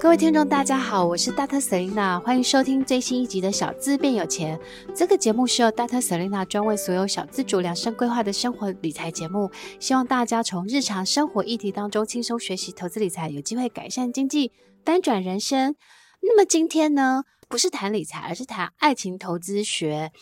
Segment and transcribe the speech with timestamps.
[0.00, 1.60] 各位听众，大家好，我是 Dr.
[1.60, 4.58] Selina，欢迎收听最新一集的小资变有钱。
[4.94, 6.00] 这个节目是由 Dr.
[6.00, 14.52] Selina 专为所有小资主量身规划的生活理财节目，希望大家从日常生活议题当中轻松学习投资理财，有机会改善经济，
[14.84, 15.74] 翻转人生。
[16.20, 20.12] 那么今天呢，不是谈理财，而是谈爱情投资学。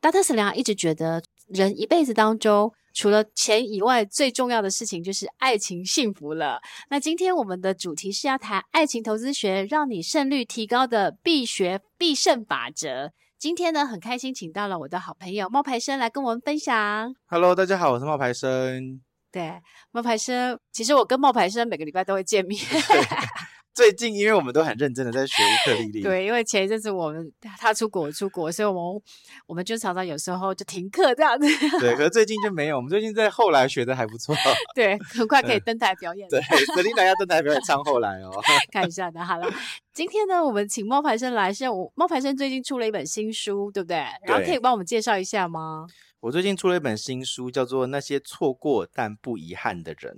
[0.00, 0.20] Dr.
[0.20, 6.62] Selena 一直觉得，人一辈子当中，除了钱以外，最重要的事情就是爱情幸福了。
[6.88, 13.12] 那今天我们的主题是要谈爱情投资学，让你胜率提高的必学必胜法则。
[13.38, 17.14] 今天呢，很开心请到了我的好朋友冒牌生来跟我们分享。
[17.26, 19.02] Hello，大家好，我是冒牌生。
[19.30, 19.60] 对，
[19.90, 22.58] 冒牌生，其实我跟冒牌生每个礼拜都会见面。
[23.76, 29.02] 最近，因为我们都很认真的在学乌克丽丽，对，因为前一阵子我们他出国出国，所以我们
[29.46, 31.46] 我们就常常有时候就停课这样子。
[31.78, 34.34] 对，可是最近就没有，我们最近在后来学的还不错。
[34.74, 36.26] 对，很快可以登台表演。
[36.30, 38.30] 对，Selena 要登台表演唱后来哦。
[38.72, 39.46] 看一下的，好了，
[39.92, 43.98] 今天呢，我们请冒牌生来，是我冒牌生最近出了一本新书，对不对？
[44.24, 45.86] 对，然后可以帮我们介绍一下吗？
[46.26, 50.12] 我最近出了一本新书，叫做《那些错过但不遗憾的人》。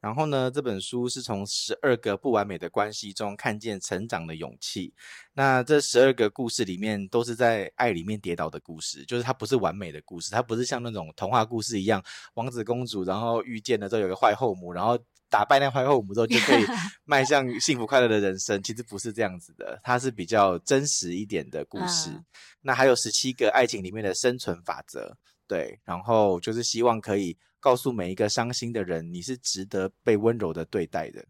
[0.00, 4.94] 然后呢，这本书是从十二个不完美的关系中看见成长的勇气。
[5.34, 16.64] 那这十二个故事里面，都是在爱里面跌倒的故事，就是它不是完美的故事，它不是像那种童话故事一样，王子公主然后遇见了之后有个坏后母，然后打败那坏后母之后就可以
[17.04, 18.62] 迈向幸福快乐的人生。
[18.62, 22.08] 其实不是这样子的，它是比较真实一点的故事。
[22.08, 22.24] 嗯、
[22.62, 25.18] 那还有十七个爱情里面的生存法则，
[25.50, 27.36] 对，然后就是希望可以。
[27.62, 31.22] 告诉每一个伤心的人，你是值得被温柔的对待的。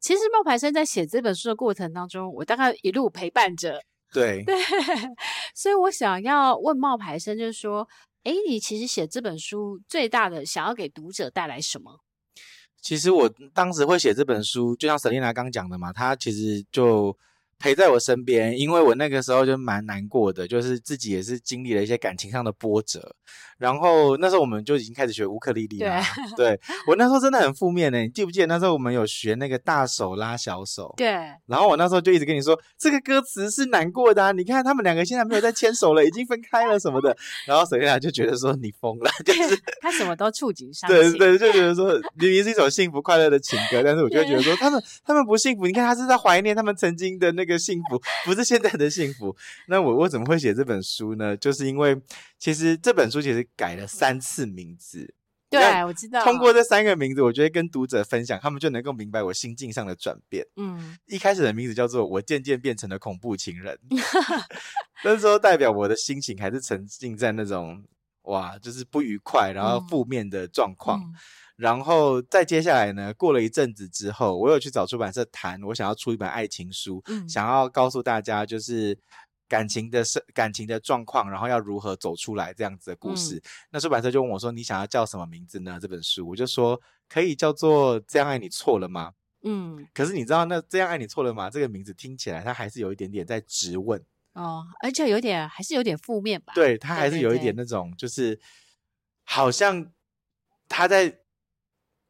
[0.00, 3.80] 其实冒牌生在写这本书的过程当中，我大概一路陪伴着。
[4.12, 4.56] 对对，
[5.54, 7.88] 所以我想要问冒牌生，就是说，
[8.24, 12.00] 哎，你其实写这本书最大的想要给读者带来什么？
[12.82, 17.16] 其实我当时会写这本书，就像 Selina 刚讲的嘛，他其实就。
[17.58, 23.14] 陪在我身边，因为我那个时候就蛮难过的，就是自己也是经历了一些感情上的波折。
[23.58, 25.98] 然后那时候我们就已经开始学乌克丽丽了。
[26.36, 27.98] 对，对我那时候真的很负面呢。
[28.00, 30.92] 你记不记得那时候我们有学那个大手拉小手？
[30.98, 31.06] 对。
[31.46, 34.30] 然后我那时候就一直跟你说，这个歌词是难过的啊！
[34.32, 37.16] 你看他们两个现在没有在牵手了，已经分开了什么的。
[37.46, 41.18] 然后沈月雅就觉得说你疯了，就是他什么都触景伤情。
[41.18, 45.66] 对对，就觉得说明明是一首幸福快乐的情歌，但是我就觉得说他们他们不幸福。
[45.66, 47.56] 你看他是在怀念他们曾经的那个。
[47.56, 49.34] 个幸福不是现在的幸福，
[49.68, 51.34] 那我我怎么会写这本书呢？
[51.34, 51.98] 就是因为
[52.38, 55.14] 其实这本书其实改了三次名字。
[55.48, 56.22] 对，我知道。
[56.24, 60.44] 通过这三个名字，我觉得跟读者分享，他们就能够明白我心境上的转变。
[60.56, 63.78] 嗯，一开始的名字叫做“我渐渐变成了恐怖情人”，
[65.02, 67.82] 那时候代表我的心情还是沉浸在那种
[68.22, 71.00] 哇，就是不愉快，然后负面的状况。
[71.00, 71.14] 嗯嗯
[71.56, 78.98] 然后再接下来呢，过了一阵子之后，我有去找出版社谈，我想要出一本爱情书，嗯，想要告诉大家就是
[79.48, 83.36] 感情的生感情的状况，然后要如何走出来这样子的故事。
[83.36, 86.78] 嗯，那出版社就问我说：“你想要叫什么名字呢？”这本书我就说
[87.08, 89.12] 可以叫做《这样爱你错了吗？”
[89.42, 93.98] 嗯，可是你知道那《这样爱你错了吗》这个名字听起来它还是有一点点在质问
[94.34, 96.52] 哦，而且有点还是有点负面吧？
[96.54, 98.38] 对，它还是有一点那种就是
[99.24, 99.90] 好像
[100.68, 101.20] 他在。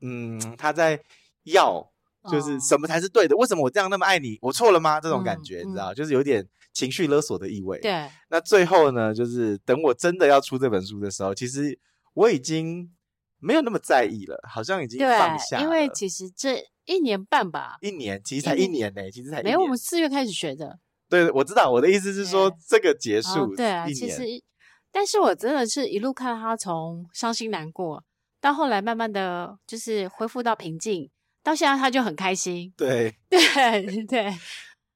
[0.00, 1.00] 嗯，他在
[1.44, 1.84] 要，
[2.30, 3.34] 就是什么才是对的？
[3.34, 4.38] 哦、为什么我这样那么爱你？
[4.42, 5.00] 我错了吗？
[5.00, 7.80] 这种感觉，嗯、你知道，就是有点情绪勒索的意味。
[7.80, 8.10] 对。
[8.28, 11.78] 那最后呢，就是等我真的要出这本书的时候，其实
[12.14, 12.92] 我已经
[13.38, 15.62] 没有那么在意了，好像已经放下了。
[15.62, 19.60] 因为其实这一年半吧，一年其实才一年呢、欸，其实才一年没有。
[19.60, 20.78] 我们四月开始学的。
[21.08, 21.70] 对，我知道。
[21.70, 24.24] 我的意思是说，这个结束、哦、对啊，其实，
[24.90, 28.02] 但是我真的是一路看他从伤心难过。
[28.40, 31.10] 到后来，慢慢的就是恢复到平静，
[31.42, 32.72] 到现在他就很开心。
[32.76, 34.34] 对 对对。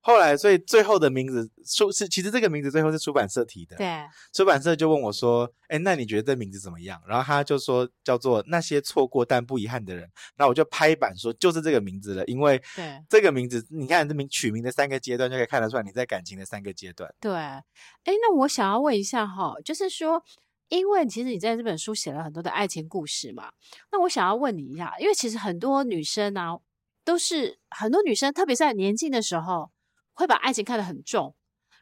[0.03, 3.77] 后来，所以最后的名字出是，其实这个名字最后是出版社提的。
[3.77, 4.03] 对。
[4.33, 17.15] 出版社就问我说：“哎，那你觉得这名字怎么样？”然后他就说：“叫做那些错过但不遗憾的人。”那我就拍板说：“就是这个名字了。”因为对这个名字，你看这名取名的三个阶段就可以看得出来你在感情的三个阶段。
[17.21, 17.35] 对。
[17.35, 17.63] 哎，
[18.07, 20.25] 那我想要问一下哈，就是说。
[20.71, 23.53] 因为其实你在这本书写了很多的爱情故事嘛，
[23.93, 26.59] 那我想要问你一下，因为其实很多女生啊，
[27.05, 29.71] 都是很多女生，特别在年轻的时候，
[30.15, 31.35] 会把爱情看得很重，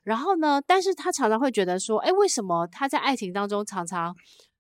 [0.02, 4.17] 然后呢，但是她常常会觉得说，哎，为什么她在爱情当中常常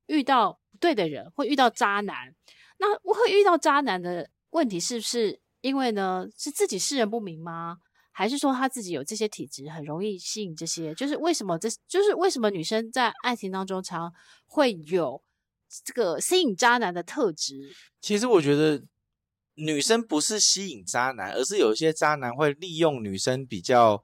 [0.06, 2.34] 遇到不对的人，会遇到渣男？
[2.78, 7.78] 那会遇到渣男的问题，是不是因为呢，是自己识人不明吗？
[8.18, 10.92] 还是说他自己有这些体质，很容易吸引这些？
[10.92, 14.12] 就是为什么这就是为什么女生在爱情当中常
[14.44, 15.22] 会有
[15.84, 17.70] 这个吸引渣男的特质？
[18.00, 18.82] 其实我觉得
[19.54, 24.02] 女生不是吸引渣男，而是有一些渣男会利用女生比较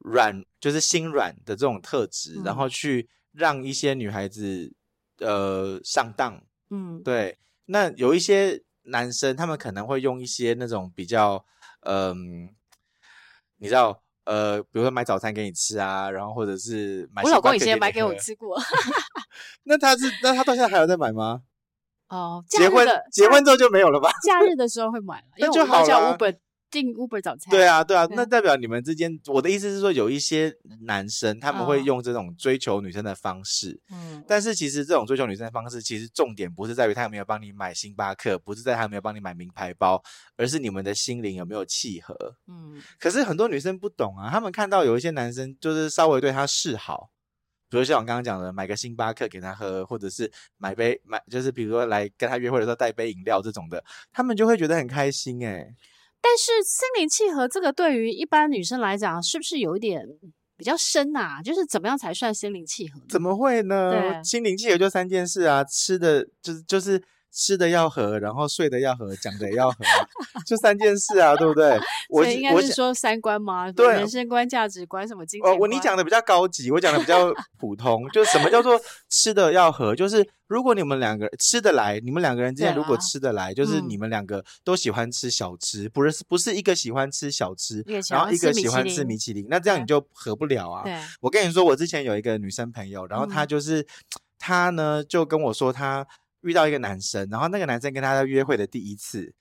[0.00, 4.70] 软，就是心软的这种特质，嗯、然后去让一些女孩子
[5.20, 6.44] 呃上当。
[6.68, 7.38] 嗯，对。
[7.64, 11.46] 那有一些男生，他们可能会用一些那种比较
[11.80, 12.54] 嗯、呃，
[13.62, 17.22] 你知道呃，比如说买早餐给你吃啊，然后或者是买。
[17.22, 18.58] 我老公以前买给我吃过。
[19.62, 21.42] 那他是那他到现在还有在买吗？
[22.08, 24.10] 哦，结婚结婚之后就没有了吧？
[24.22, 26.36] 假日的时候会买了， 因为我们叫 Uber
[26.72, 27.50] 订 Uber 早餐。
[27.50, 40.02] 对啊，对啊，那代表你们之间，我的意思是说，有一些男生他们会用这种追求女生的方式，嗯，但是其实这种追求女生的方式，其实重点不是在于他有没有帮你买星巴克，不是在他有没有帮你买名牌包，
[40.36, 42.16] 而是你们的心灵有没有契合。
[42.48, 47.10] 嗯，可是很多女生不懂啊，他们看到有一些男生就是稍微对她示好。
[47.68, 53.82] 比如像我刚刚讲的，买个星巴克给他喝，或者是买杯买，就是比如说来跟他约会的时候带杯饮料这种的，
[54.12, 55.74] 他们就会觉得很开心诶。
[56.22, 60.00] 但是心灵契合这个对于一般女生来讲，是不是有一点
[60.56, 61.42] 比较深啊？
[61.42, 63.00] 就是怎么样才算心灵契合？
[63.08, 64.24] 怎么会呢？
[64.24, 67.02] 心灵契合就三件事啊，吃的就是就是。
[67.32, 69.78] 吃的要合，然后睡的要合，讲的也要合，
[70.46, 71.80] 就三件事啊，对不对？
[72.10, 73.72] 我应该是说三观吗？
[73.72, 75.24] 对，人生观、价值观什么？
[75.42, 78.06] 哦，我你讲的比较高级，我讲的比较普通。
[78.10, 79.96] 就什么叫做吃的要合？
[79.96, 90.84] 就是如果你们两个吃得来，你们两个人之间如果吃得来，就是你们两个都喜欢吃小吃，不是不是一个喜欢吃小吃，然后一个喜欢吃米其林，那这样你就合不了啊。
[91.20, 93.86] 我跟你说，我之前有一个女生朋友，然后她就是
[94.38, 96.06] 她呢就跟我说她。
[96.42, 99.34] 遇到一个男生，然后那个男生跟他在约会的第一次，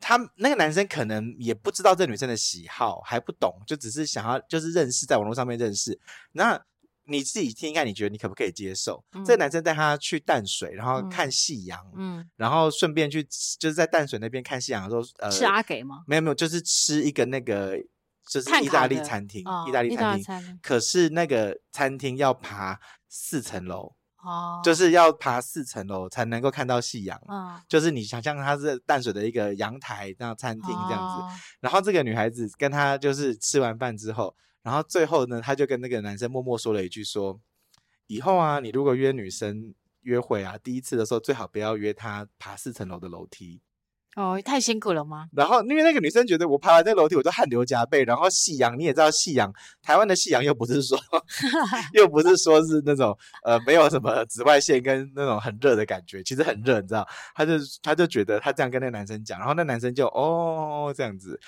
[0.00, 5.98] 他那个男生可能也不知道这女生的喜好，还不懂，就只是想要就是认识，在网络上面认识。
[6.32, 6.60] 那
[7.08, 9.04] 你自己听一下，你觉得你可不可以接受？
[9.12, 13.22] 嗯、这个男生带他去淡水，然后看夕阳，嗯，然后顺便去
[13.58, 16.02] 就是在淡水那边看夕阳的时候，呃，吃阿给吗？
[16.06, 17.78] 没有没有，就是吃一个那个
[18.28, 23.94] 就是意大利餐厅，意大利餐厅可是那个餐厅要爬四层楼。
[24.22, 27.20] 哦，就是要爬四层楼才能够看到夕阳。
[27.28, 31.22] 嗯，就是你想象它是淡水的一个阳台，那餐厅这样子。
[31.22, 31.30] 哦，
[31.60, 37.40] 然后这个女孩子跟他就是吃完饭之后，然后最后呢，他就跟那个男生默默说了一句说
[38.08, 43.60] ：“以后啊，你如果约女生约会啊，第一次的时候最好不要约她爬四层楼的楼梯。”
[44.16, 45.26] 哦，太辛苦了吗？
[45.36, 48.02] 然后因为那个女生觉得我爬完那个楼梯，我都汗流浃背。
[48.04, 49.52] 然后夕阳你也知道，夕阳
[49.82, 50.98] 台湾的夕阳又不是说，
[51.92, 57.06] 又不是说是那种呃没有什么紫外线跟那种很热的感觉，其实很热，你知道？
[57.34, 57.52] 她就
[57.82, 61.38] 她就觉得她这样跟那个男生讲，然后那男生就哦这样子。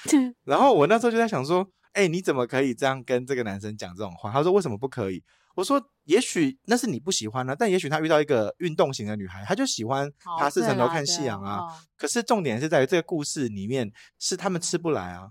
[0.45, 4.31] 然后我那时候就在想说，哎，你怎么可以这样跟这个男生讲这种话？
[4.31, 5.25] 他说为什么不可以？
[5.59, 10.09] 我说，也许那是你不喜欢呢、啊，但也许他遇到一个运动型的女孩，他就喜欢
[10.39, 11.67] 爬四层楼看夕阳啊。
[11.97, 13.91] 可是重点是在于这个故事里面
[14.21, 15.31] 是他们吃不来啊。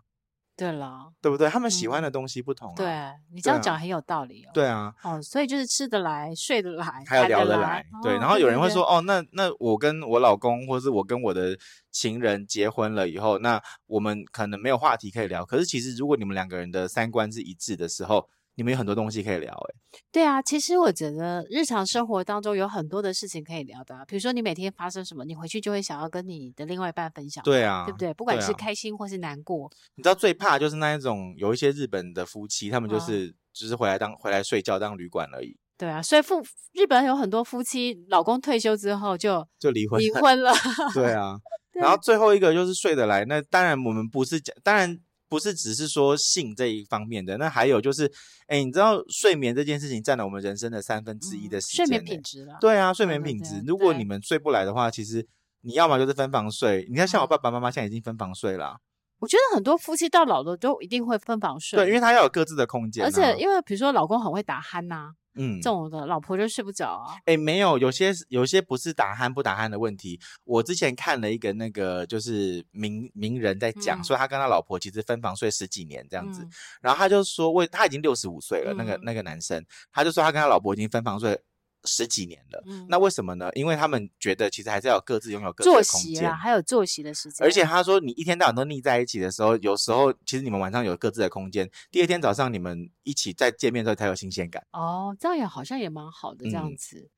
[0.58, 1.48] 对了，对不对？
[1.48, 2.76] 他们喜欢的东西不同、啊嗯。
[2.76, 4.52] 对，你这样讲很有道理哦。
[4.54, 4.94] 对啊。
[5.02, 7.86] 哦，所以就是吃得来、睡得来，还要聊得来。
[8.04, 11.58] 对，然后有人会说，哦，那那我跟我老公，或是我跟我的
[11.90, 15.46] 情人结婚了以后，那我们可能没有话题可以聊。
[15.46, 18.28] 可是其实，如果你们两个人的三观是一致的时候。
[18.58, 19.76] 你们有很多东西可以聊，诶。
[20.12, 28.12] 对啊，其实我觉得日常生活当中有很多的事情可以聊的啊，比如说你每天发生什么，你回去就会想要跟你的另外一半分享，对啊，对不对？
[28.16, 35.56] 不管是开心或是难过，你知道最怕就是那一种有一些日本的夫妻，他们就是只是回来当回来睡觉当旅馆而已。
[35.78, 36.44] 对啊，所以夫
[36.74, 40.52] 日本有很多夫妻，老公退休之后就就离婚离婚了。
[40.96, 41.38] 对啊，
[41.80, 45.00] 然后最后一个就是睡得来，那当然我们不是讲，当然。
[45.30, 48.12] 不是只是说性这一方面的，那还有就是，
[48.48, 52.58] 哎，你知道睡眠这件事情占了我们人生的三分之一的时间，睡眠品质了。
[52.60, 53.62] 对啊，睡眠品质。
[53.66, 55.28] 如果你们睡不来的话，其实
[55.62, 56.88] 你要么就是分房睡。
[56.90, 58.78] 你看，像我爸爸妈妈现在已经分房睡了。
[59.20, 65.12] 我觉得很多夫妻到老了都一定会分房睡，对，因为他要有各自的空间，而且因为比如说老公很会打鼾呐。
[65.38, 67.16] 嗯，这种的老婆就睡不着啊。
[67.26, 70.20] 哎，没有，有些有些不是打鼾不打鼾的问题。
[70.44, 76.48] 我之前看了一个那个就是名名人在讲，说他跟他老婆其实分房睡十几年这样子，
[76.82, 81.40] 然后他就说，为他已经六十五岁了，那个那个男生，他就说他跟他老婆已经分房睡。
[81.86, 83.50] 十几年了，嗯、那为什么呢？
[83.54, 87.46] 因为他们觉得其实还是要各自拥有各自的空间，作息啊，还有作息的时间。
[87.46, 94.62] 而且他说，你一天到晚都腻在一起的时候，有时候其实你们晚上有各自的空间，第二天早上你们一起再见面的时候才有新鲜感。
[94.72, 96.98] 哦，这样也好像也蛮好的这样子。
[96.98, 97.10] 嗯、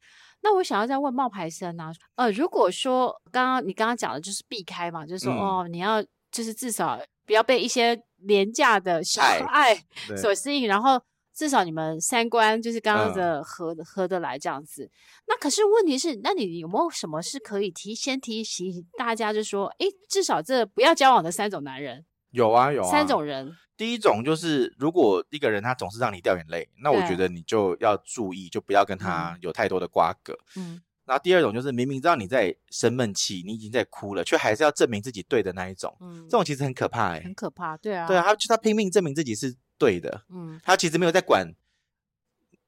[0.41, 9.75] 那我想要再问冒牌生啊，呃，如果说刚刚你刚刚讲的就是避开嘛，就是说、嗯、哦，你要就是至少不要被一些廉价的小爱
[10.21, 11.01] 所吸引，然后。
[11.39, 14.91] 至少你们三观就是刚刚的合、嗯、合得来这样子。
[15.25, 22.05] 那可是问题是，那你有没有什么是可以提先提醒大家，就说，哎，至少这不要交往的三种男人？
[22.31, 23.55] 有啊有啊，三种人。
[23.77, 30.37] 第一种就是，如果一个人他总是让你掉眼泪，那我觉得你就要注意，就不要跟他有太多的瓜葛。
[30.57, 30.81] 嗯。
[31.05, 35.95] 然后第二种就是，明明知道你在生闷气，你已经在哭了，却还是要证明自己对的那一种。
[36.01, 36.25] 嗯。
[36.25, 37.23] 这种其实很可怕哎、欸。
[37.23, 38.05] 很可怕，对啊。
[38.05, 40.23] 对啊，他就他拼命证明自己是对的。
[40.29, 40.59] 嗯。
[40.63, 41.51] 他其实没有在管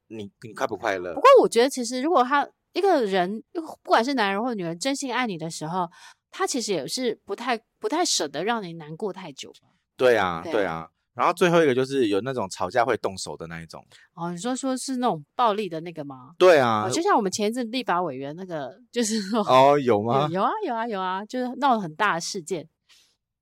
[0.08, 1.14] 你你快不快乐。
[1.14, 5.88] 不过我觉得，其实如果他一个人，不管是男人或女人，真心爱你的时候，
[6.30, 9.52] 他其实也是不太不太舍得让你难过太久。
[9.96, 10.52] 对啊，对啊。
[10.52, 16.30] 对啊然后最后一个就是有那种吵架会动手的那一种哦，你说说是那种暴力的那个吗？
[16.38, 20.26] 对啊，哦、就像我们前一阵立法委员那个，就是说哦，有吗？
[20.32, 22.66] 有，有啊，有啊，有啊，就是闹了很大的事件。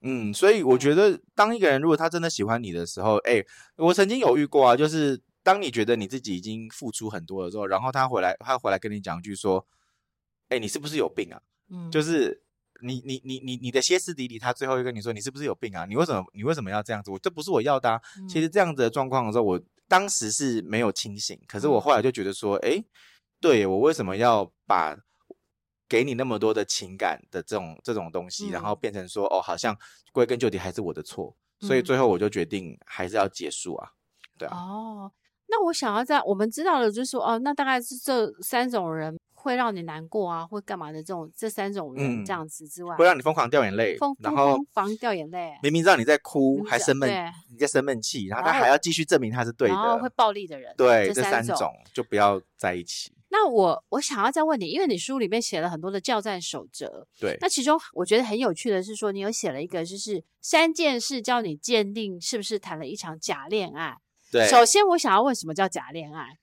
[0.03, 3.45] 嗯，所以我觉得，当一个人如果他真的喜欢你的时候，哎，
[3.77, 9.67] 我曾经有遇过啊，就是当你觉得你自己已经付出很多的时候，然后他回来，他回来跟你讲一句说，
[10.49, 11.41] 哎，你是不是有病啊？
[11.71, 12.43] 嗯，就是。
[12.83, 15.85] 你你你你你的歇斯底里，他最后又跟你说，你是不是有病啊？
[15.87, 17.11] 你为什么你为什么要这样子？
[17.11, 18.01] 我这不是我要的啊。
[18.17, 18.27] 嗯。
[18.27, 22.83] 其实这样子的状况的时候，我当时是没有清醒，可是我后来就觉得说，哎，
[23.39, 24.97] 对，我为什么要把
[25.91, 29.77] 给你那么多的情感的这种这种东西，然后变成说，哦，好像
[30.13, 33.91] 归根究底还是我的错，所以最后我就决定还是要结束啊。
[34.39, 34.57] 对啊。
[34.57, 35.13] 哦，
[35.49, 39.19] 那我想要在我们知道的就是说，哦，那大概是这三种人。
[39.43, 45.59] 会让你难过啊，会干嘛的这种这三种人这样子之外，嗯、会让你疯狂掉眼泪，然后疯狂掉眼泪。
[45.63, 47.11] 明明知道你在哭，还生闷，
[47.51, 50.75] 你在生闷气，然后他还要继续证明他是对的，然后会暴力的人。
[50.77, 53.15] 对，这三种就不要在一起。
[53.33, 63.97] 那我我想要再问你，因为你书里面写了很多的教战守则，对，那其中我觉得很有趣的是说，你有写了一个就是三件事教你鉴定是不是谈了一场假恋爱。
[64.33, 66.39] 对，首先我想要问什么叫假恋爱？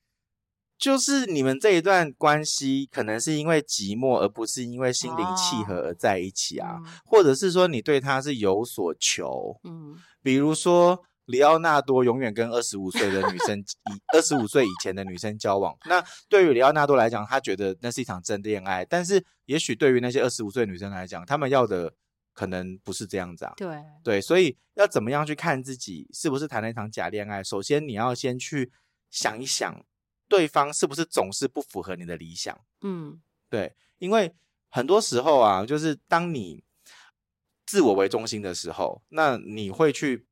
[0.77, 21.93] 就是你们这一段关系，可能是因为寂寞，而不是因为心灵契合而在一起啊，哦嗯、或者是说你对他是有所求，嗯，比如说里奥纳多永远跟二十五岁的女生以二十五岁以前的女生交往，那对于里奥纳多来讲，他觉得那是一场真恋爱，但是也许对于那些二十五岁的女生来讲，他们要的
[22.33, 27.43] 可能不是这样子啊，对对，所以要怎么样去看自己是不是谈了一场假恋爱？
[27.43, 28.71] 首先你要先去
[29.09, 29.85] 想一想。
[30.29, 32.59] 对方是不是总是不符合你的理想？
[32.81, 34.35] 嗯，对，因为
[34.67, 36.61] 很多时候啊，就是当你
[37.65, 40.26] 自我为中心的时候，那你会去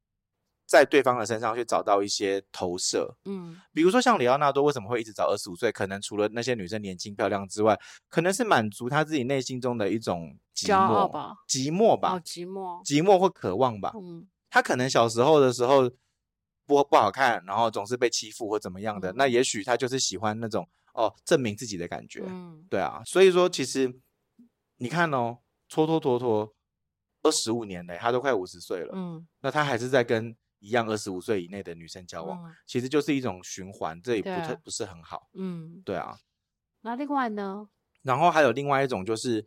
[0.66, 3.16] 在对方的身上去找到一些投射。
[3.26, 5.72] 嗯，比如说像里奥纳多为什么会一直找二十五岁？
[5.72, 7.80] 可能除了那些女生年轻漂亮之外，
[8.10, 13.92] 可能是满足他自己内心中的一种寂寞吧，寂寞吧，哦，寂寞，寂寞或渴望吧。
[13.96, 15.92] 嗯，他可能小时候的时候。
[16.68, 23.94] 不不好看，然后总是被欺负或怎么样的，嗯、那也许他就是喜欢那种哦证明自己的感觉，嗯，对啊，所以说其实
[24.78, 25.38] 你看哦，
[25.70, 26.56] 拖拖拖拖
[27.22, 36.18] 二十五年嘞，他都快五十岁了，嗯，那他还是在跟一样二十五岁以内的女生交往，嗯、其实就是一种循环，这也不太不是很好，嗯，对啊。
[36.82, 37.70] 那另外呢？
[38.02, 39.46] 然后还有另外一种就是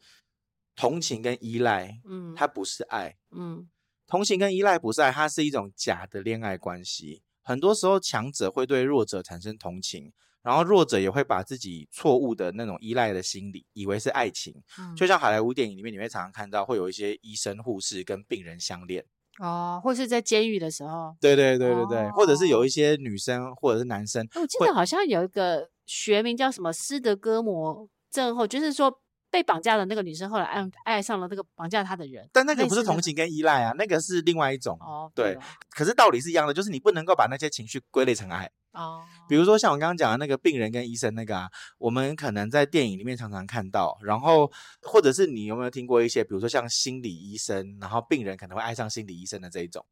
[0.74, 3.68] 同情跟依赖，嗯，它不是爱，嗯。
[4.06, 7.22] 同情跟依赖不是爱，它是一种假的恋爱关系。
[7.42, 10.10] 很多时候，强者会对弱者产生同情，
[10.40, 14.62] 然后弱者也会把自己错误的那种依赖的心理，以为是爱情。
[14.78, 19.04] 嗯、就像好莱坞电影里面，你会常常看到会有一些医生、护士跟病人相恋
[19.40, 29.00] 哦，或是在监狱的时候，对对对对对，哦、或者是有一些女生或者是男生，我记得好像有一个学名叫什么斯德哥摩症候，就是说。
[29.30, 35.10] 被绑架的那个女生后来爱爱上了那个绑架她的人，但那个不是同情跟依赖啊，那个是另外一种哦。
[35.14, 39.02] 对，对可是道理是一样的，就是你不能够把那些情绪归类成爱哦。
[39.28, 44.50] 比如说像我刚刚讲的那个病人跟医生那个啊，我们可能在电影里面常常看到，然后
[44.82, 49.84] 或者是你有没有听过一些，比如说像心理医生，然后病人可能会爱上心理医生的这一种，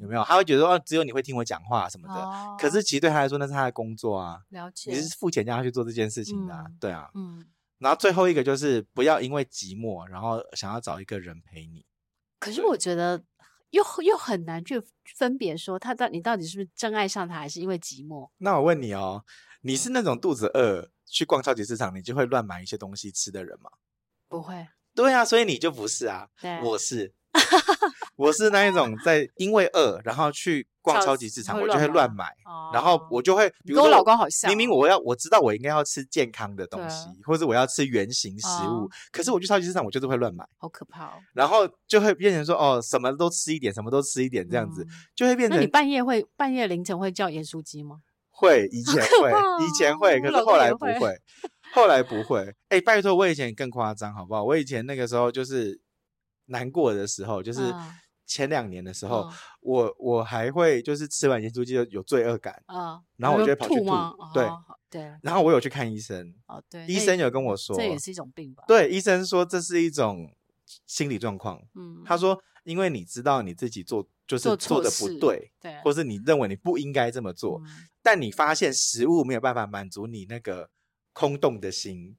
[0.00, 0.24] 有没有？
[0.24, 7.46] 他会觉得哦，只有你会听我讲话什么的，哦、可是其实对他来说那是他的工作啊，了解，你是付钱叫他去做这件事情的、啊，嗯、对啊，嗯。
[7.82, 11.84] 然后最后一个就是不要因为寂寞，然后想要找一个人陪你。
[12.38, 13.20] 可是我觉得
[13.70, 14.80] 又又很难去
[15.16, 18.30] 分别说他到你到底是不是真爱上他，还是因为寂寞。
[18.38, 19.24] 那我问你哦，
[19.62, 23.68] 你是那种肚子饿去逛超级市场，你就会乱买一些东西吃的人吗？
[24.28, 24.68] 不会。
[24.94, 26.28] 对啊，所以你就不是啊。
[26.40, 27.12] 对，我是。
[28.16, 32.26] 我是那一种在因为饿，然后去逛超级市场，我就会乱买，
[32.72, 41.12] 然后我就会，比如我老公好像，明明我要我知道我应该要吃健康的东西，或者我要吃原形食物，可是我去超级市场，我就是会乱买，好可怕哦。
[41.32, 45.58] 然后就会变成说，哦，什么都吃一点，什么都吃一点，这样子就会变成。
[45.58, 48.00] 那你半夜会半夜凌晨会叫盐酥鸡吗？
[48.34, 49.30] 会，以前会，
[49.64, 51.16] 以前会，可是后来不会，
[51.72, 52.40] 后来不会。
[52.68, 54.42] 哎、欸，拜托，我以前更夸张，好不好？
[54.42, 55.80] 我以前那个时候就是
[56.46, 57.72] 难过的时候，就是
[58.32, 64.44] 前两年的时候，嗯、我我还会就是吃完盐酥鸡就有罪恶感啊，嗯、然后我就会跑去吐，吐对。
[64.44, 64.62] 哦
[64.92, 66.34] 对，然后我有去看医生。
[66.46, 68.62] 哦，对，医生有跟我说，这也是一种病吧？
[68.68, 70.30] 对，医生说这是一种
[70.86, 71.58] 心理状况。
[71.74, 80.68] 嗯，他说，因为你知道你自己做就是做的不对，对，或是你认为你不应该这么做，嗯、但你发现食物没有办法满足你那个
[81.14, 82.14] 空洞的心，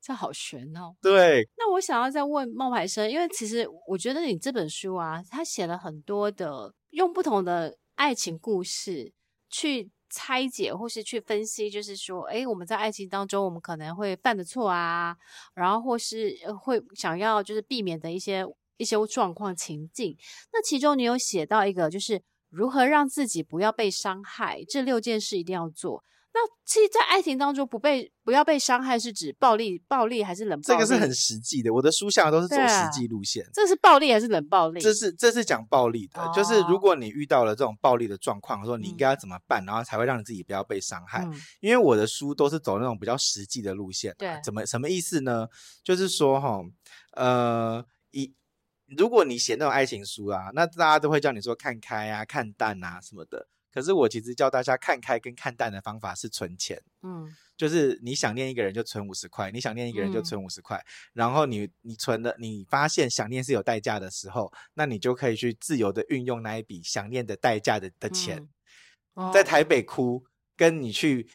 [0.00, 0.94] 这好玄哦。
[1.02, 9.12] 对，那我想要再问冒牌生，因为其实我觉得你这本书啊，他写了很多的用不同的爱情故事
[9.48, 9.90] 去。
[10.12, 15.16] 拆解或是去分析，就是说，哎，我们在爱情当中，我们可能会犯的错啊，
[15.54, 18.44] 然后或是会想要就是避免的一些
[18.76, 20.16] 一些状况情境。
[20.52, 26.02] 那其中你有写到一个，就是如何让自己不要被伤害，这六件事一定要做。
[26.32, 30.64] 那其实，在爱情当中不被不要被伤害，是指暴力、暴力还是冷暴力？
[30.66, 31.74] 这个是很实际的。
[31.74, 33.44] 我的书下都是走实际路线。
[33.52, 34.80] 这是暴力还是冷暴力？
[34.80, 41.24] 这是这是讲暴力的，哦、就是如果你遇到了这种暴力的状况，说你应该要怎么办，嗯、然后才会让你自己不要被伤害。
[41.24, 44.14] 嗯、因为我的书都是走那种比较实际的路线。
[44.16, 45.48] 对，怎么什么意思呢？
[45.82, 46.60] 就是说哈，
[47.14, 48.32] 呃，一
[48.96, 53.48] 如果你写那种爱情书啊，那大家都会叫你说看开啊、看淡啊什么的。
[53.72, 60.84] 可是我其实教大家看开跟看淡的方法是存钱，嗯，就是你想念一个人就存五十块，你想念一个人就存五十块，嗯、
[61.14, 68.38] 然后你你存的，你发现想念是有代价的时候，那你就可以去自由的运用那一笔想念的代价的的钱，
[69.14, 69.44] 嗯哦、在。
[69.44, 70.24] 台北哭，
[70.56, 71.28] 跟你去。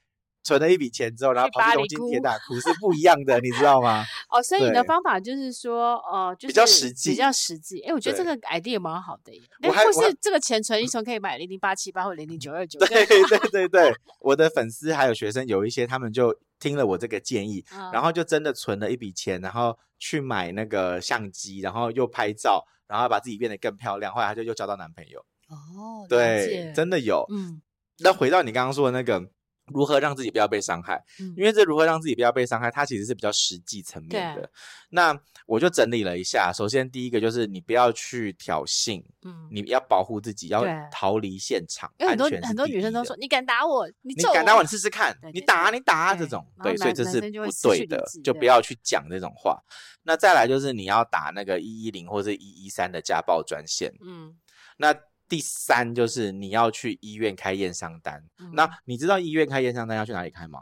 [0.45, 4.05] 存了一笔钱之后，然后跑去东京铁打哭是不一样的，你知道吗？
[4.29, 7.81] 哦，所以你的方法就是说，呃，就是比较实际，比较实际。
[7.81, 9.41] 哎，我觉得这个 idea 蛮好的耶。
[9.61, 12.79] 哎，或是这个钱存一存可以买零零八七八或零零九二九。
[12.85, 24.13] 对对对对，我的粉丝还有学生有一些，他们就听了我这个建议，然后就真的存了一笔钱，然后去买那个相机，然后又拍照，然后把自己变得更漂亮。
[24.13, 25.19] 后来他就又交到男朋友。
[25.49, 27.25] 哦，对，真的有。
[27.31, 27.63] 嗯，
[27.97, 29.27] 那回到你刚刚说的那个。
[29.73, 31.03] 如何让自己不要被伤害？
[31.19, 34.49] 嗯，因为这如何让自己不要被伤害，它其实是比较实际层面的。
[34.89, 41.91] 那我就整理了一下，首先第一个就是你不要去挑衅，嗯，你要保护自己，要逃离现场。
[41.97, 49.59] 因为很多很多女生都说，你敢打我，你，你敢打我，你试试看，你打你打这种，对，所以这是不对的，就不要去讲这种话。
[50.03, 54.35] 那再来就是你要打那个一一零或者一一三的家暴专线，嗯，
[54.77, 54.95] 那。
[55.27, 60.59] 第三就是你要去医院开验伤单，嗯、那你知道医院开验伤单要去哪里开吗？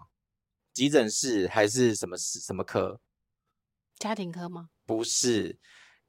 [0.73, 2.99] 急诊室还是什么什么科？
[3.99, 4.69] 家庭科吗？
[4.86, 5.60] 不是，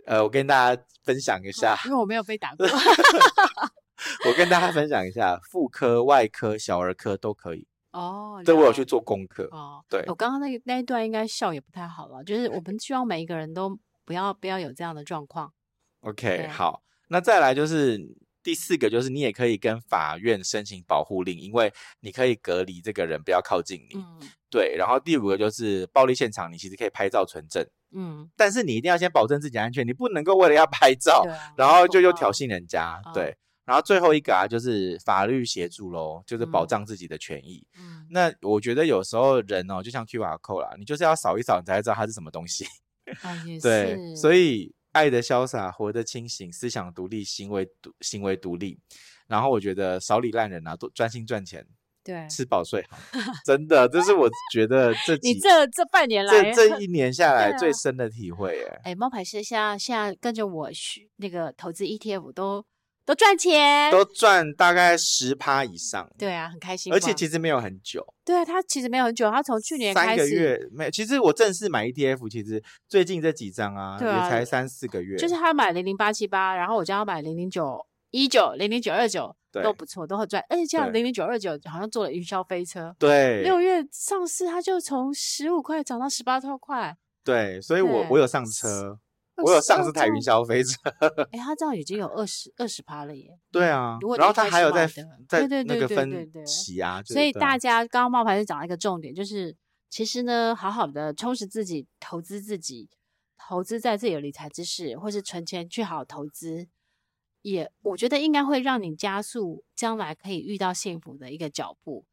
[0.06, 2.64] 呃，我跟大家分享一下，因为我没有被打过。
[4.26, 7.66] 我跟大家分享一下，妇科、外科、小儿科都可以。
[7.92, 9.48] 哦，这我有去做功课。
[9.50, 15.52] 哦，对，我刚刚那那一段应该笑也不太好了，就是我们希望每一个人都不要不要有这样的状况。
[16.00, 18.00] OK，好，那再来就是。
[18.44, 23.96] 第四个就是你也可以跟法院申请保护令，因为你可以隔离这个人，不要靠近你。
[23.96, 24.76] 嗯，对。
[24.76, 27.66] 然后第五个就是暴力现场，你其实可以拍照存证。
[27.96, 33.00] 嗯，但是你一定要先保证自己安全，你不能够为了要拍照，啊、然后就又挑衅人家。
[33.06, 33.34] 嗯、对。
[33.64, 37.66] 然后最后一个啊，就是法律协助喽，就是保障自己的权益。
[37.78, 42.66] 嗯，那我觉得有时候人哦，就像 QR code 啦，你就是要扫一扫，你才知道它是什么东西。
[43.22, 44.74] 啊、对，所以。
[44.94, 48.78] 爱的潇洒，活得清醒，思想独立，行为独行为独立。
[49.26, 51.66] 然后我觉得少理烂人啊，多专心赚钱，
[52.02, 52.96] 对，吃饱睡好。
[53.44, 58.80] 真的，这是我觉得这 几你这这半年来这这 一年下来最深的体会哎。
[58.84, 62.64] 哎，猫牌是现在现在跟着我学那个投资 ETF 都。
[63.06, 66.10] 都赚钱，都赚大概十趴以上。
[66.18, 66.92] 对啊，很开心。
[66.92, 68.02] 而且其实没有很久。
[68.24, 70.16] 对啊，他其实没有很久，他从去年开始。
[70.16, 70.90] 三个月没有。
[70.90, 75.18] 其实我正式买 ETF，其实最近这几张啊，也才三四个月。
[75.18, 80.42] 就是他买零零八七八，然后我叫他买零零九一九、零零九二九，都不错，都很赚。
[80.48, 82.96] 而且这样零零九二九好像坐了云霄飞车。
[82.98, 83.42] 对。
[83.42, 86.96] 六月上市，他就从十五块涨到十八多块。
[87.22, 88.98] 对，所以我我有上车。
[89.36, 90.76] 我有上次台云消费者，
[91.32, 93.36] 哎，他这样已经有二十二十趴了耶。
[93.50, 94.86] 对啊，然后他还有在
[95.28, 99.56] 在那个分期啊，所以大家刚刚冒牌就讲了一个重点，就是
[99.90, 102.88] 其实呢，好好的充实自己，投资自己，
[103.36, 106.68] 投资在自己的理财知识，或是存钱去好好投资，
[107.42, 112.04] 也我觉得应该会让你加速将来可以遇到幸福的一个脚步。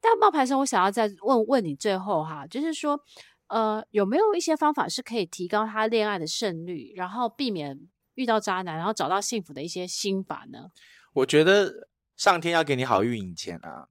[0.00, 3.00] 但冒牌生，我想要再问问你最后哈，就是说。
[3.50, 7.78] 呃，有没有一些方法是可以提高他恋爱的胜率，然后避免
[8.14, 10.70] 遇到渣男，然后找到幸福的一些心法呢？
[11.12, 13.88] 我觉得上天要给你好运以前啊，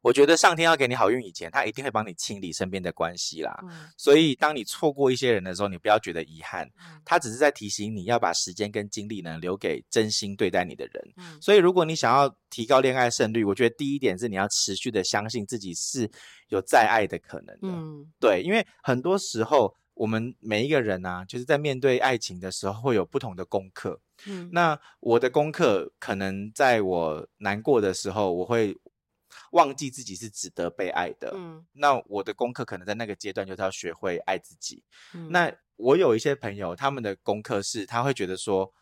[0.00, 3.58] 我觉得上天要给你好运以前，他一定会帮你清理身边的关系啦。
[3.62, 6.68] 嗯、所以当你错过一些人的时候，你不要觉得遗憾，
[7.04, 11.12] 他只是在提醒你要把时间跟精力呢留给真心对待你的人。
[11.16, 16.08] 嗯、所以如果你想要提高恋爱胜率，我觉得第一点是你要持续的相信自己是
[16.48, 17.68] 有再爱的可能的。
[17.68, 24.00] 嗯，对，因为很多时候我们每一个人啊，就是在面对爱情的时候会有不同的功课。
[24.26, 28.76] 嗯，那我的功课可能在我难过的时候，我会。
[29.52, 34.82] 忘记自己是值得被爱的，嗯，那我的功课可能在那个阶段就是要学会爱自己。
[35.14, 38.72] 嗯，那我有一些朋友，他们的功课是他会觉得说，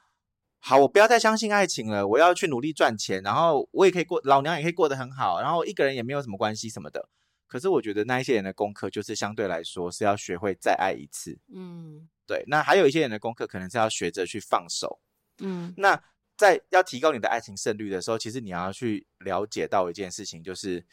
[0.59, 7.09] 好，我不要再相信爱情了，我要去努力赚钱，然后我也可以过，老娘也可以过得很好，然后一个人也没有什么关系什么的。
[7.47, 12.43] 可是我觉得那一些人的功课就是相对来说是要学会再爱一次，嗯，对。
[12.49, 15.01] 那还有一些人的功课可能是要学着去放手，
[15.39, 16.03] 嗯，那。
[16.37, 20.85] 在要提高你的爱情胜率的时候，其实你要去了解到一件事情，就是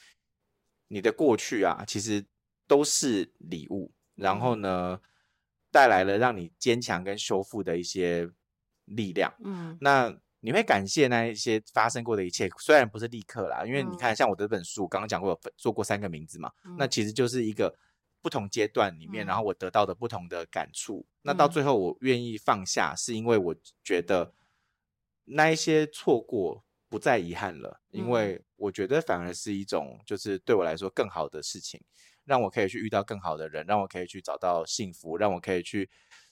[0.87, 2.25] 你的过去啊，其实
[2.65, 5.01] 都是礼物，然后呢，
[5.69, 8.29] 带来了让你坚强跟修复的一些
[8.85, 9.33] 力量。
[9.43, 17.77] 嗯，那你会感谢那一些发生过的一切，虽然不是立刻啦，因为你看，像我这本书刚刚讲过，有做过三个名字嘛，那其实就是一个
[18.21, 21.05] 不同阶段里面，然后我得到的不同的感触。
[21.23, 24.33] 那到最后，我愿意放下，是因为我觉得。
[25.25, 31.81] 那一些错过不再遗憾了，因为我觉得反而是一种，就是对我来说更好的事情，
[32.25, 35.89] 让我可以去遇到更好的人，让我可以去找到幸福，让我可以去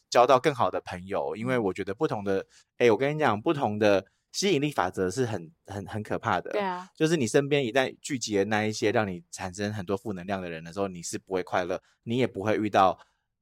[0.09, 1.35] 交到更好的朋友。
[1.35, 2.45] 因为我觉得不同的，
[2.77, 6.51] 哎，我跟你讲，不同的吸引力法则是很很很可怕的。
[6.51, 12.99] 对啊，就是你身边一旦聚集了那一些让你产生很多负能量的人的时候，你是不会快乐，你也不会遇到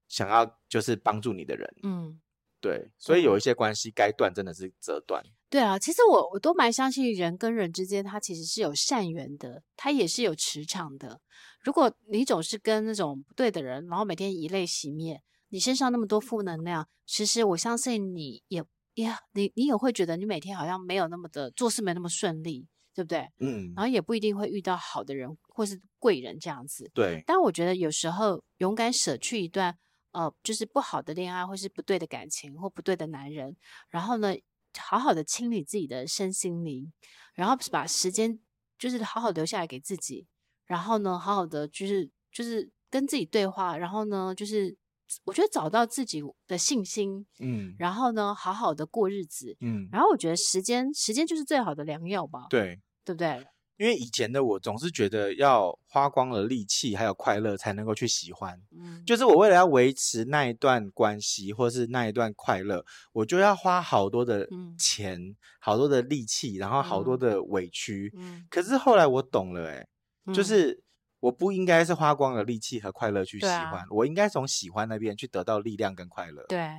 [0.08, 1.76] 想要就是帮助你的人。
[1.84, 2.20] 嗯，
[2.62, 5.24] 对，所以有一些关系该断，真的是则断。
[5.50, 11.20] 对啊，其实我我都蛮相信人跟人之间，它其实是有善缘的，它也是有磁场的。
[11.64, 23.28] 如果你总是跟那种不对的人，然后每天以泪洗面，你身上那么多负能量，其实我相信你也也你你也会觉得你每天好像没有那么的做事没那么顺利，对不对？
[23.40, 26.90] 嗯，然后也不一定会遇到好的人或是贵人这样子。
[26.94, 29.76] 对，但我觉得有时候勇敢舍去一段
[30.12, 33.56] 呃，就是不好的恋爱，或是不对的感情，或不对的男人，
[33.90, 34.34] 然后呢，
[34.78, 36.92] 好好的清理自己的身心灵，
[37.34, 38.40] 然后把时间
[38.78, 40.28] 就是好好留下来给自己，
[40.66, 44.76] 然后呢，好好的就是就是跟自己对话，然后呢，就是
[45.24, 53.46] 我觉得找到自己的信心，嗯，然后呢，好好的过日子，嗯，然后我觉得时间时间就是最好的良药吧，对，对不对？
[53.80, 64.46] 因为以前的我总是觉得要花光了力气还有快乐才能够去喜欢，嗯，就是我为了要维持那一段关系或是那一段快乐，我就要花好多的
[64.78, 68.12] 钱、嗯、好多的力气，然后好多的委屈。
[68.18, 69.78] 嗯，可是后来我懂了、欸，
[70.26, 70.84] 哎，就是
[71.22, 76.46] 我不应该是花光了力气和快乐去喜欢，啊、我应该从喜欢那边去得到力量跟快乐。
[76.50, 76.70] 对，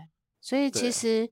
[0.43, 1.23] 所以其实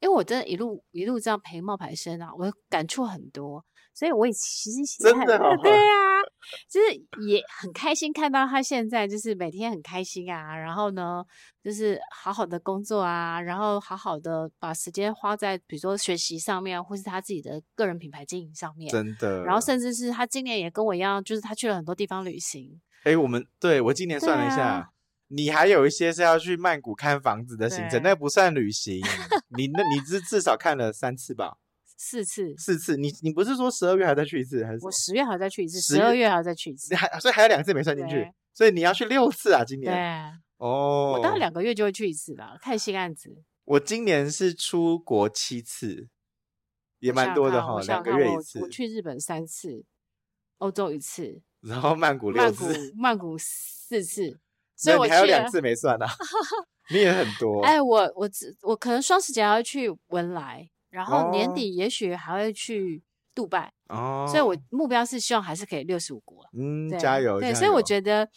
[0.00, 3.62] 因为我真的一路一路这样陪冒牌生啊，我感触很多。
[3.98, 6.22] 所以我也其实真的 对啊，
[6.70, 6.94] 就是
[7.26, 11.24] 也很开心看到他现在就是每天很开心啊，然后呢，
[11.64, 19.42] 就是好好的工作啊，然后好好的把时间花在比如说学习上面，或是他自己的个人品牌经营上面，真的。
[19.42, 22.80] 然后甚至是他今年也跟我一样，就是他去了很多地方旅行。
[23.02, 24.88] 哎，我们对我今年算了一下，啊、
[25.26, 29.00] 你还有一些是要去曼谷看房子的行程，对那不算旅行。
[29.56, 31.56] 你那你至至少看了三次吧？
[32.00, 39.92] 四次，四次，你你不是说十二月还要再去一次，还是我十月还要再去一次，十二月还要再去一次，还所以还有两次没算进去，所以你要去六次啊，今年。
[39.92, 43.42] 对，哦，我大概两个月就会去一次啦，看新案子。
[43.64, 46.06] 我今年是出国七次，
[47.00, 48.60] 也蛮多的哈，两个月一次。
[48.60, 49.84] 我去日本三次，
[50.58, 54.38] 欧洲一次， 然后曼谷六次，曼谷四次，
[54.76, 56.12] 所以我你还有两次没算呢、啊，
[56.94, 57.60] 你也很多。
[57.64, 60.70] 哎，我我只我可能双十节要去文莱。
[60.90, 63.02] 然后年底也许还会去
[63.34, 66.44] 杜拜哦，所以我目标是希望还是可以六十五国。
[66.52, 67.38] 嗯，加油！
[67.38, 68.28] 对，所以我觉得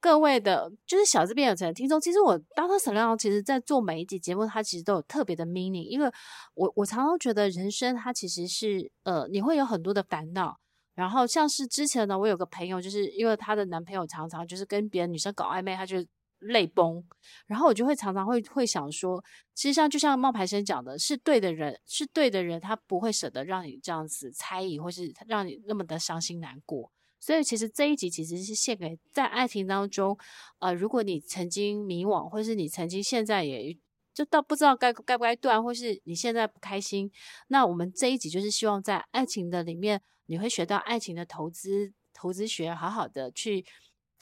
[0.00, 2.76] 各位的，就是小这边有钱的听众，其实我 Dr.
[2.78, 6.10] Selena 其实在做每一集节目，他其实都有特别的 meaning，因为
[6.54, 10.58] 我我常常觉得人生它其实是呃，你会有很多的烦恼，
[10.94, 16.04] 然后像是之前呢，我有个朋友，就是因为她的男朋友常常就是跟别的女生搞暧昧，她就。
[16.42, 17.02] 泪崩，
[17.46, 19.22] 然后我就会常常会会想说，
[19.54, 26.90] 其实像就像冒牌生讲的，是对的人，是对的人，他不会舍得让你这样子猜疑，或是让你那么的伤心难过。
[27.20, 30.18] 所以其实这一集其实是献给在爱情当中，
[30.58, 33.76] 呃，如果你曾经迷惘，或是你曾经现在也
[34.12, 37.10] 就到不知道该该不该断，或是你现在不开心，
[37.48, 41.92] 那我们这一集就是希望在爱情的里面，你会学到爱情的投资。
[42.14, 43.64] 投资学，好好的去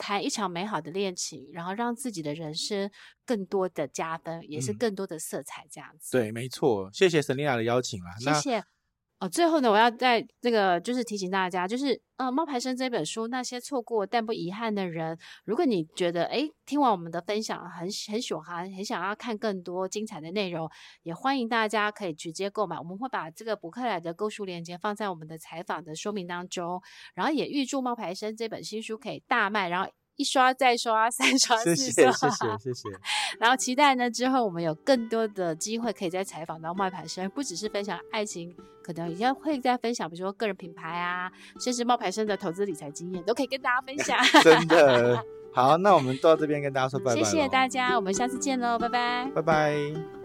[0.01, 2.91] 谈一场美好的恋情，然后让自己的人生
[3.27, 6.17] 更多的加分，也是更多的色彩，这样子。
[6.17, 6.91] 嗯、对，没错。
[6.91, 8.65] 谢谢 Selina 的邀请啊，谢谢。
[9.20, 20.70] 哦，最后呢，我要在这个就是提醒大家，就是呃，《冒牌生》这本书，那些错过但不遗憾的人，如果你觉得诶听完我们的分享很很喜欢，很想要看更多精彩的内容，
[21.02, 22.78] 也欢迎大家可以直接购买。
[22.78, 26.80] 我们会把这个博客来的购书链接放在我们的采访的说明当中，
[27.14, 29.90] 然后也预祝《冒牌生》这本新书可以大卖，然后。
[30.20, 32.88] 一刷再刷，三 刷四刷，谢谢谢谢谢谢。
[33.40, 44.18] 然后期待呢，之后我们有更多的机会可以再采访到冒牌生，不只是分享爱情，可能也会再分享，比如说个人品牌啊，甚至冒牌生的投资理财经验，都可以跟大家分享。
[44.44, 47.22] 真的好，那我们到这边跟大家说拜拜。
[47.22, 50.19] 谢谢大家，我们下次见喽，拜拜，拜拜。